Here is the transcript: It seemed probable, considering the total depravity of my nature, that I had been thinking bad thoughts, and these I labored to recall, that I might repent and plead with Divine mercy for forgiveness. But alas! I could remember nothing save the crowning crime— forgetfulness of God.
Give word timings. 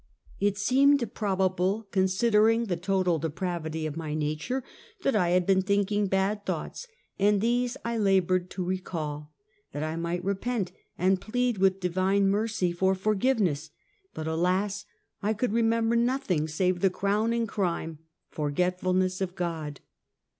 It 0.39 0.57
seemed 0.57 1.13
probable, 1.13 1.87
considering 1.91 2.65
the 2.65 2.75
total 2.75 3.19
depravity 3.19 3.85
of 3.85 3.95
my 3.95 4.15
nature, 4.15 4.63
that 5.03 5.15
I 5.15 5.29
had 5.29 5.45
been 5.45 5.61
thinking 5.61 6.07
bad 6.07 6.43
thoughts, 6.43 6.87
and 7.19 7.39
these 7.39 7.77
I 7.85 7.99
labored 7.99 8.49
to 8.49 8.63
recall, 8.63 9.31
that 9.73 9.83
I 9.83 9.95
might 9.97 10.23
repent 10.25 10.71
and 10.97 11.21
plead 11.21 11.59
with 11.59 11.79
Divine 11.79 12.29
mercy 12.29 12.71
for 12.71 12.95
forgiveness. 12.95 13.69
But 14.15 14.25
alas! 14.25 14.85
I 15.21 15.35
could 15.35 15.53
remember 15.53 15.95
nothing 15.95 16.47
save 16.47 16.79
the 16.79 16.89
crowning 16.89 17.45
crime— 17.45 17.99
forgetfulness 18.31 19.21
of 19.21 19.35
God. 19.35 19.81